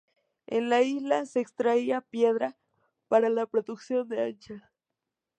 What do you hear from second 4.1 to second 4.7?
hachas.